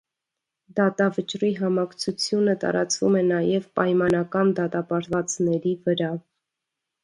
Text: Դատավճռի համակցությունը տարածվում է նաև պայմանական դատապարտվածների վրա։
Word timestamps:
Դատավճռի 0.77 1.51
համակցությունը 1.59 2.57
տարածվում 2.65 3.19
է 3.21 3.23
նաև 3.35 3.69
պայմանական 3.81 4.57
դատապարտվածների 4.63 5.79
վրա։ 5.87 6.13